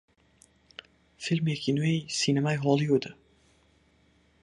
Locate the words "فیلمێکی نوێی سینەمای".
1.23-2.61